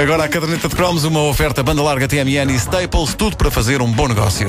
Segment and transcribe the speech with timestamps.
[0.00, 3.82] Agora a caderneta de cromos, uma oferta banda larga TMN e Staples, tudo para fazer
[3.82, 4.48] um bom negócio.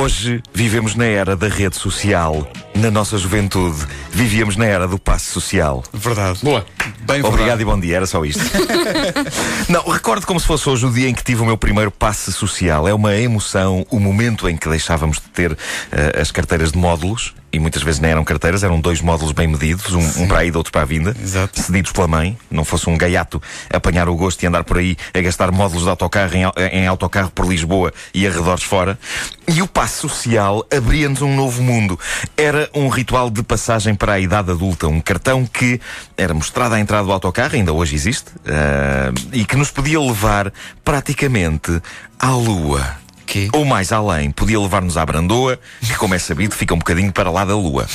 [0.00, 2.48] Hoje vivemos na era da rede social.
[2.80, 5.84] Na nossa juventude, vivíamos na era do passe social.
[5.92, 6.38] Verdade.
[6.42, 6.64] Boa.
[7.00, 7.62] Bem Obrigado verdade.
[7.62, 8.42] e bom dia, era só isto.
[9.68, 12.32] Não, recordo como se fosse hoje o dia em que tive o meu primeiro passe
[12.32, 12.88] social.
[12.88, 15.56] É uma emoção, o momento em que deixávamos de ter
[15.92, 17.34] eh, as carteiras de módulos.
[17.52, 20.44] E muitas vezes nem eram carteiras, eram dois módulos bem medidos, um, um para a
[20.44, 21.60] ida, outro para a vinda, Exato.
[21.60, 22.38] cedidos pela mãe.
[22.48, 25.90] Não fosse um gaiato apanhar o gosto e andar por aí a gastar módulos de
[25.90, 28.96] autocarro em, em autocarro por Lisboa e arredores fora.
[29.48, 31.98] E o passe social abria-nos um novo mundo.
[32.36, 35.80] Era um ritual de passagem para a idade adulta, um cartão que
[36.16, 40.52] era mostrado à entrada do autocarro, ainda hoje existe, ah, e que nos podia levar
[40.84, 41.80] praticamente
[42.18, 43.00] à lua.
[43.30, 43.48] Quê?
[43.52, 47.30] Ou mais além, podia levar-nos à Brandoa, que, como é sabido, fica um bocadinho para
[47.30, 47.86] lá da Lua.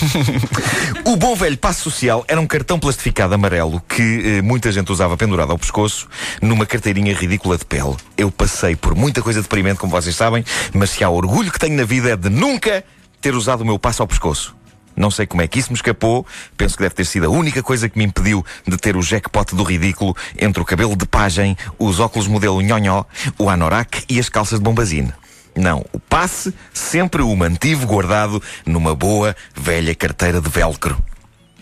[1.03, 5.17] o bom velho passo social era um cartão plastificado amarelo que eh, muita gente usava
[5.17, 6.07] pendurado ao pescoço
[6.41, 7.97] numa carteirinha ridícula de pele.
[8.17, 10.41] Eu passei por muita coisa deprimente, como vocês sabem,
[10.73, 12.81] mas se há orgulho que tenho na vida é de nunca
[13.19, 14.55] ter usado o meu passo ao pescoço.
[14.95, 16.25] Não sei como é que isso me escapou.
[16.55, 19.55] Penso que deve ter sido a única coisa que me impediu de ter o jackpot
[19.55, 23.03] do ridículo entre o cabelo de pajem, os óculos modelo nhonhó,
[23.38, 25.13] o anorak e as calças de bombazine.
[25.55, 30.97] Não, o passe sempre o mantive guardado numa boa, velha carteira de velcro.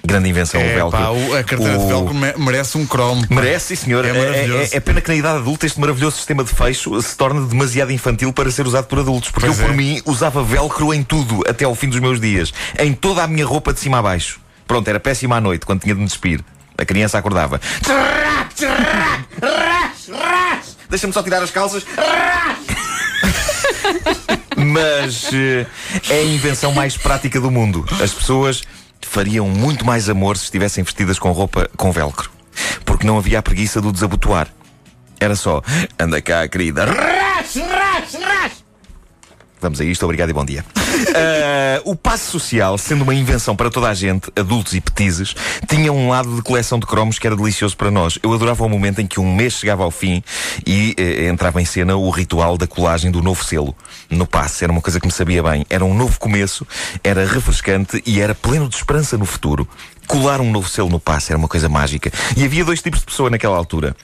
[0.06, 1.00] Grande invenção, o É, velcro.
[1.00, 3.26] pá, o- a carteira de O- velcro me- merece um cromo.
[3.30, 4.04] Merece, sim, senhor.
[4.04, 4.74] É É, maravilhoso.
[4.74, 7.90] é- é pena que na idade adulta este maravilhoso sistema de fecho se torne demasiado
[7.92, 9.32] infantil para ser usado por adultos.
[9.32, 9.78] Porque Pois eu, por é.
[9.78, 12.54] mim, usava velcro em tudo até ao fim dos meus dias.
[12.78, 14.42] Em toda a minha roupa de cima a baixo.
[14.68, 16.42] Pronto, era péssima à noite quando tinha de me despir.
[16.78, 17.62] A criança acordava.
[20.90, 21.86] Deixa-me só tirar as calças.
[24.58, 25.66] Mas é
[26.10, 27.86] a invenção mais prática do mundo.
[28.04, 28.64] As pessoas
[29.14, 32.32] fariam muito mais amor se estivessem vestidas com roupa com velcro.
[32.84, 34.48] Porque não havia a preguiça do desabotoar.
[35.20, 35.62] Era só,
[36.00, 36.88] anda cá, querida.
[39.64, 40.64] Vamos a isto, obrigado e bom dia.
[41.16, 45.36] Ah, o passe social, sendo uma invenção para toda a gente, adultos e petizes,
[45.68, 48.18] tinha um lado de coleção de cromos que era delicioso para nós.
[48.22, 50.24] Eu adorava o momento em que um mês chegava ao fim
[50.66, 53.76] e eh, entrava em cena o ritual da colagem do novo selo
[54.10, 54.64] no passe.
[54.64, 55.66] Era uma coisa que me sabia bem.
[55.70, 56.66] Era um novo começo,
[57.04, 59.68] era refrescante e era pleno de esperança no futuro.
[60.08, 62.12] Colar um novo selo no passe era uma coisa mágica.
[62.38, 63.96] E havia dois tipos de pessoa naquela altura.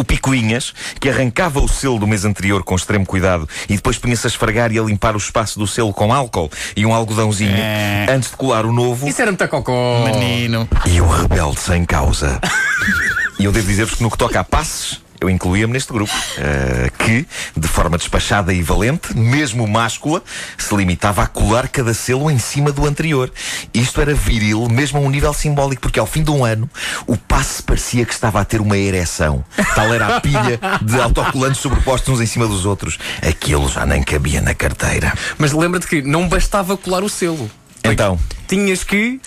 [0.00, 4.26] O Picuinhas, que arrancava o selo do mês anterior com extremo cuidado e depois punha-se
[4.26, 8.06] a esfregar e a limpar o espaço do selo com álcool e um algodãozinho É.
[8.08, 9.06] antes de colar o novo.
[9.06, 10.02] Isso era muito cocó.
[10.06, 10.66] Menino.
[10.86, 12.40] E o rebelde sem causa.
[13.38, 16.90] e eu devo dizer-vos que no que toca a passes, eu incluía-me neste grupo, eh,
[16.98, 17.26] que,
[17.56, 20.22] de forma despachada e valente, mesmo máscula,
[20.56, 23.30] se limitava a colar cada selo em cima do anterior.
[23.74, 26.68] Isto era viril, mesmo a um nível simbólico, porque ao fim de um ano,
[27.06, 29.44] o passe parecia que estava a ter uma ereção.
[29.74, 32.98] Tal era a pilha de autocolantes sobrepostos uns em cima dos outros.
[33.26, 35.12] Aquilo já nem cabia na carteira.
[35.38, 37.50] Mas lembra-te que não bastava colar o selo.
[37.84, 39.20] Então, Tinhas que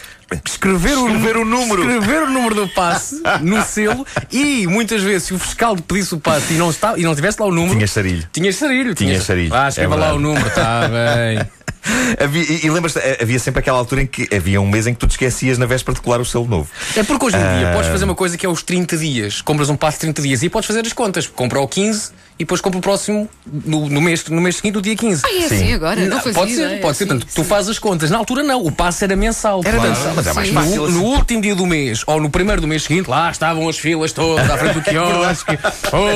[0.46, 1.82] escrever, o, Escrever o número.
[1.82, 6.20] escrever o número do passe no selo e muitas vezes se o fiscal pedisse o
[6.20, 7.76] passe e não, está, e não tivesse lá o número.
[7.76, 8.28] tinhas sarilho.
[8.32, 8.96] Tinhas sarilho.
[8.96, 10.18] Tinhas sarilho, Ah, é escreva lá verdade.
[10.18, 11.64] o número, está bem.
[12.18, 14.94] Havia, e e lembras-te, eh, havia sempre aquela altura em que havia um mês em
[14.94, 16.70] que tu te esquecias na véspera de colar o selo novo.
[16.96, 17.74] É porque hoje em dia Ah.
[17.74, 19.42] podes fazer uma coisa que é os 30 dias.
[19.42, 21.28] Compras um passe de 30 dias e podes fazer as contas.
[21.28, 24.82] Compra ao 15 e depois compra o próximo no, no mês, no mês seguinte, no
[24.82, 25.22] dia 15.
[25.26, 25.56] Ah, é Sim.
[25.56, 26.00] assim agora?
[26.02, 26.82] Não, Não, fazia pode ser, ideia.
[26.82, 27.06] pode ser.
[27.06, 28.10] Portanto, tu fazes as contas.
[28.10, 28.62] Na altura, não.
[28.64, 29.62] O passe era mensal.
[29.66, 30.54] Era Portanto, mensal, mas é mais sim.
[30.54, 30.94] fácil No, assim.
[30.96, 34.12] no último dia do mês, ou no primeiro do mês seguinte, lá estavam as filas
[34.12, 35.58] todas à frente do quiosque.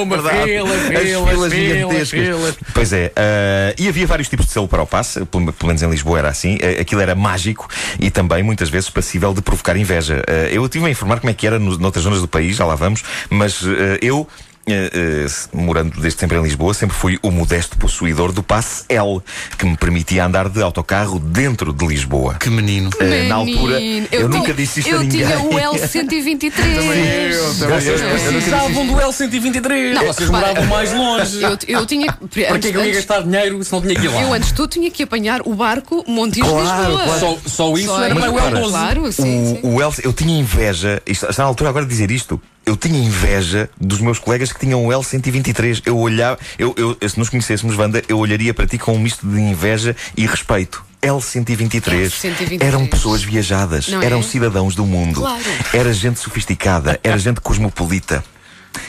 [0.01, 0.43] Uma Verdade.
[0.43, 2.55] fila, As fila, filas fila.
[2.73, 5.81] Pois é, ah, e havia vários tipos de selo para o passe, pelo, pelo menos
[5.83, 6.57] em Lisboa era assim.
[6.61, 7.67] Ah, aquilo era mágico
[7.99, 10.23] e também muitas vezes passível de provocar inveja.
[10.27, 12.65] Ah, eu estive a informar como é que era nos, noutras zonas do país, já
[12.65, 13.61] lá vamos, mas
[14.01, 14.27] eu.
[14.67, 19.19] Eh, eh, morando desde sempre em Lisboa, sempre fui o modesto possuidor do passe L,
[19.57, 22.35] que me permitia andar de autocarro dentro de Lisboa.
[22.35, 22.89] Que menino.
[22.99, 25.25] Eh, na altura, Menino, eu, nunca tinha- disse isto a eu ninguém.
[25.25, 27.31] tinha o L123.
[27.69, 28.01] Vocês
[28.33, 29.93] precisavam do L123.
[29.93, 31.41] Não, Vocês repara, moravam mais longe.
[31.41, 32.11] Eu, eu tinha.
[32.13, 34.21] Para que é que eu ia gastar dinheiro se não tinha que ir lá?
[34.21, 37.03] Eu antes de tudo tinha que apanhar o barco Montijo de Claro, Lisboa.
[37.03, 37.19] claro.
[37.19, 38.69] Só, só isso Só era para o repara, L12.
[38.69, 39.59] Claro, sim, sim.
[39.63, 42.41] O, o Elsa, eu tinha inveja, isto, está na altura agora de dizer isto.
[42.67, 45.83] Eu tinha inveja dos meus colegas que tinham o L123.
[45.85, 49.25] Eu olhava, eu, eu, se nos conhecêssemos, Wanda, eu olharia para ti com um misto
[49.25, 50.83] de inveja e respeito.
[51.01, 52.61] L123 L123.
[52.61, 54.05] eram pessoas viajadas, Não é?
[54.05, 55.41] eram cidadãos do mundo, Claro.
[55.71, 58.21] era gente sofisticada, era gente cosmopolita.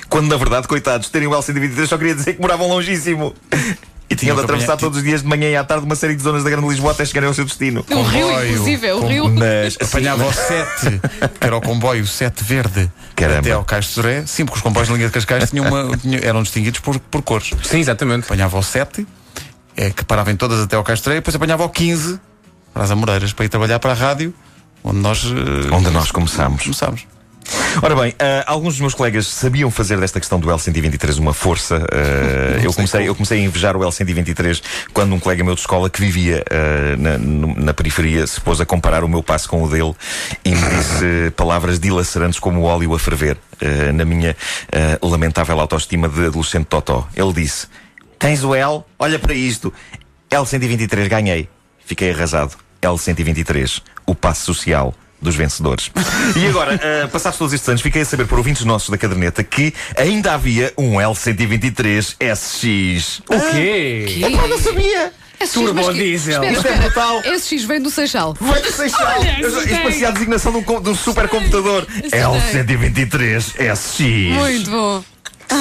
[0.09, 3.33] Quando na verdade, coitados, terem o L123 só queria dizer que moravam longíssimo.
[4.10, 6.22] E tinham de atravessar todos os dias de manhã e à tarde uma série de
[6.22, 7.84] zonas da Grande Lisboa até chegarem ao seu destino.
[7.90, 9.28] O rio, Comboio, inclusive, o com- rio.
[9.34, 11.00] Mas Apanhava o 7,
[11.38, 13.40] que era o comboio 7 verde, Caramba.
[13.40, 14.25] até ao Cais de Soré.
[14.26, 17.20] Sim, porque os comboios de linha de Cascais tinham uma, tinham- eram distinguidos por, por
[17.20, 17.50] cores.
[17.62, 18.25] Sim, exatamente.
[18.25, 19.06] Apanhava o 7,
[19.76, 22.19] é, que parava em todas até ao Cais de Soré, e depois apanhava o 15
[22.72, 24.32] para as Amoreiras, para ir trabalhar para a rádio,
[24.82, 26.62] onde nós, eh, onde nós começámos.
[26.62, 27.06] começámos.
[27.83, 31.87] Ora bem, ah, alguns dos meus colegas sabiam fazer desta questão do L123 uma força.
[31.93, 34.62] Ah, eu, comecei, eu comecei a invejar o L123
[34.93, 38.67] quando um colega meu de escola que vivia ah, na, na periferia se pôs a
[38.67, 39.95] comparar o meu passo com o dele
[40.45, 43.37] e me disse palavras dilacerantes como o óleo a ferver
[43.93, 44.37] na minha
[45.03, 47.09] lamentável autoestima de adolescente totó.
[47.15, 47.67] Ele disse:
[48.19, 48.83] Tens o L?
[48.99, 49.73] Olha para isto.
[50.31, 51.49] L123 ganhei.
[51.85, 52.56] Fiquei arrasado.
[52.81, 55.91] L123, o passo social dos vencedores.
[56.37, 59.43] E agora, eh, passados todos estes anos, fiquei a saber por ouvintes nossos da caderneta
[59.43, 63.20] que ainda havia um L123 SX.
[63.29, 64.20] O quê?
[64.25, 65.12] Epá, não sabia!
[65.41, 66.43] SX, Turbo que- diesel.
[66.44, 67.23] Isto é brutal.
[67.38, 68.37] SX vem do Seixal.
[68.41, 69.20] Vai do Seixal!
[69.20, 71.87] Olha, Eu Isto parecia a designação de um, de um supercomputador.
[71.88, 72.65] Assustei.
[72.65, 74.00] L123 SX.
[74.35, 75.05] Muito bom.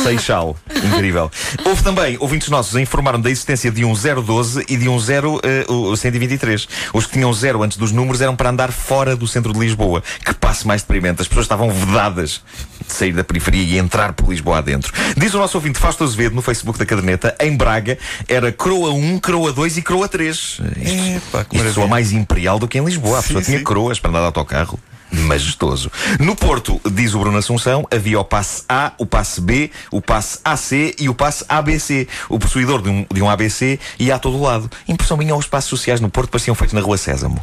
[0.03, 0.55] Seixal.
[0.83, 1.31] Incrível.
[1.65, 5.65] Houve também, ouvintes nossos, informaram da existência de um 012 e de um 0 eh,
[5.67, 6.67] o 123.
[6.93, 10.03] Os que tinham zero antes dos números eram para andar fora do centro de Lisboa.
[10.23, 11.21] Que passe mais deprimente.
[11.21, 12.41] As pessoas estavam vedadas
[12.85, 14.93] de sair da periferia e entrar por Lisboa adentro.
[15.15, 17.97] Diz o nosso ouvinte Fausto Azevedo no Facebook da caderneta, em Braga,
[18.27, 20.37] era Croa 1, Croa 2 e Croa 3.
[20.37, 23.19] Isto, que isto soa mais imperial do que em Lisboa.
[23.19, 23.63] A Sim, pessoa tinha sim.
[23.63, 24.79] coroas para andar de autocarro.
[25.11, 25.91] Majestoso.
[26.19, 30.39] No Porto, diz o Bruno Assunção, havia o passe A, o passe B, o passe
[30.43, 32.07] AC e o passe ABC.
[32.29, 34.69] O possuidor de um, de um ABC ia a todo lado.
[34.87, 37.41] Impressão minha, os passos sociais no Porto pareciam feitos na Rua Sésamo.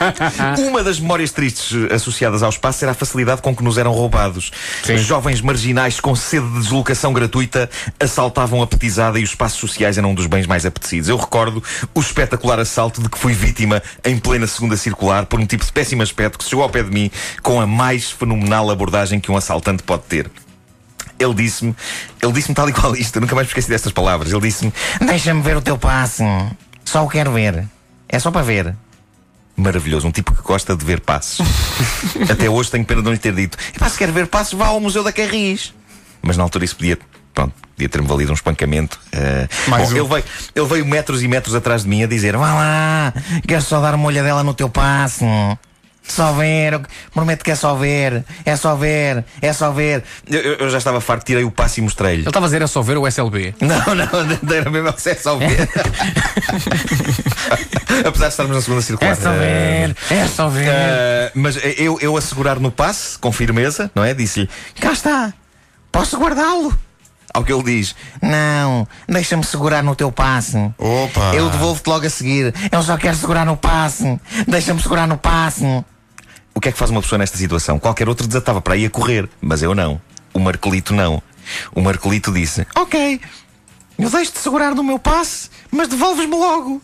[0.68, 3.92] Uma das memórias tristes eh, associadas aos passos era a facilidade com que nos eram
[3.92, 4.50] roubados.
[4.96, 7.68] Jovens marginais com sede de deslocação gratuita
[8.00, 11.08] assaltavam a petizada e os passos sociais eram um dos bens mais apetecidos.
[11.08, 11.62] Eu recordo
[11.94, 15.72] o espetacular assalto de que fui vítima em plena segunda circular por um tipo de
[15.72, 17.10] péssimo aspecto que chegou ao pé de mim
[17.42, 20.30] com a mais fenomenal abordagem que um assaltante pode ter.
[21.18, 21.74] Ele disse-me,
[22.22, 24.32] ele disse-me tal e qual isto, eu nunca mais me esqueci destas palavras.
[24.32, 26.24] Ele disse-me: Deixa-me ver o teu passe.
[26.84, 27.64] Só o quero ver.
[28.08, 28.74] É só para ver.
[29.56, 31.46] Maravilhoso, um tipo que gosta de ver passos.
[32.28, 34.66] Até hoje tenho pena de não lhe ter dito: Epá, se quer ver passos, vá
[34.66, 35.72] ao Museu da Carris.
[36.20, 36.98] Mas na altura isso podia.
[37.32, 38.98] Pronto, podia ter-me valido um espancamento.
[39.12, 39.98] Eh, Mais bom, um.
[39.98, 40.24] ele, veio,
[40.54, 43.14] ele veio metros e metros atrás de mim a dizer: Vá lá,
[43.46, 45.24] quero só dar uma olhadela no teu passe.
[46.06, 46.80] Só ver,
[47.14, 50.04] prometo que é só ver, é só ver, é só ver.
[50.28, 52.20] Eu, eu- já estava farto, tirei o passe e mostrei-lhe.
[52.20, 53.54] Ele estava a dizer é só ver o SLB.
[53.60, 55.66] Não, não, era mesmo é só ver.
[58.06, 59.12] Apesar de estarmos na segunda circular.
[59.12, 60.68] É só ver, é só ver.
[60.68, 64.14] Eh, mas eu, eu a segurar no passe, com firmeza, não é?
[64.14, 64.48] Disse-lhe:
[64.80, 65.32] Cá está,
[65.90, 66.76] posso guardá-lo.
[67.32, 70.56] Ao que ele diz: Não, deixa-me segurar no teu passe.
[70.78, 71.34] Opa!
[71.34, 72.54] Eu devolvo-te logo a seguir.
[72.70, 74.18] Eu só quero segurar no passe.
[74.46, 75.64] Deixa-me segurar no passe.
[76.54, 77.78] O que é que faz uma pessoa nesta situação?
[77.78, 80.00] Qualquer outro desatava para ir a correr, mas eu não.
[80.32, 81.22] O Marcolito não.
[81.74, 83.20] O Marcolito disse: Ok,
[83.98, 86.80] eu deixo-te segurar no meu passe, mas devolves-me logo.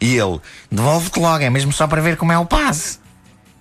[0.00, 2.98] E ele: Devolvo-te logo, é mesmo só para ver como é o passe.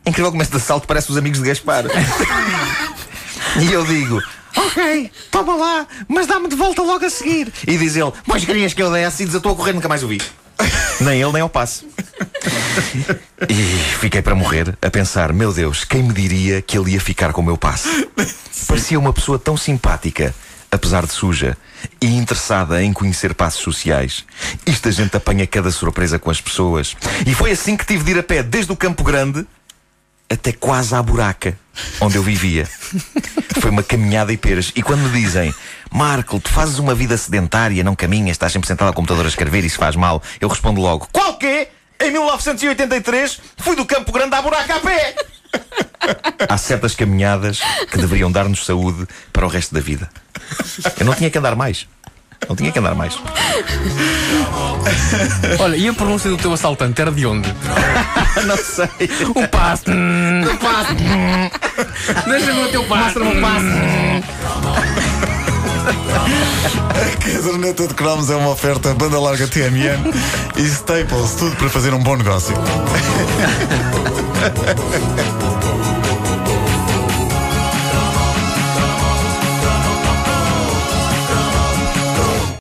[0.05, 1.85] Incrível como este assalto parece os amigos de Gaspar.
[3.61, 4.21] e eu digo:
[4.55, 7.51] Ok, toma lá, mas dá-me de volta logo a seguir.
[7.67, 10.07] E diz ele: Pois querias que eu desse e desatou a correr, nunca mais o
[10.07, 10.21] vi.
[11.01, 11.85] Nem ele, nem ao passe.
[13.49, 13.53] E
[13.99, 17.41] fiquei para morrer a pensar: Meu Deus, quem me diria que ele ia ficar com
[17.41, 18.07] o meu passe?
[18.67, 20.33] Parecia uma pessoa tão simpática,
[20.71, 21.57] apesar de suja,
[21.99, 24.25] e interessada em conhecer passos sociais.
[24.65, 26.95] Isto a gente apanha cada surpresa com as pessoas.
[27.25, 29.45] E foi assim que tive de ir a pé desde o Campo Grande
[30.29, 31.57] até quase à buraca
[31.99, 32.67] onde eu vivia.
[33.59, 34.71] Foi uma caminhada e peras.
[34.75, 35.53] E quando me dizem,
[35.91, 39.65] Marco, tu fazes uma vida sedentária, não caminhas, estás sempre sentado ao computador a escrever,
[39.65, 41.67] isso faz mal, eu respondo logo, qual quê?
[42.01, 45.15] Em 1983 fui do Campo Grande à buraca a pé.
[46.49, 47.59] Há certas caminhadas
[47.91, 50.09] que deveriam dar-nos saúde para o resto da vida.
[50.99, 51.87] Eu não tinha que andar mais.
[52.49, 53.17] Não tinha que andar mais.
[55.59, 57.47] Olha, e a pronúncia do teu assaltante era de onde?
[58.47, 58.87] Não sei.
[59.35, 59.91] O passe.
[59.91, 60.95] O passe.
[62.27, 63.19] Deixa-me o teu passe.
[63.19, 63.41] Mostra-me o
[67.31, 67.43] passe.
[67.43, 70.11] Caderneta de Cromos é uma oferta banda larga TMN
[70.57, 72.53] e Staples, tudo para fazer um bom negócio.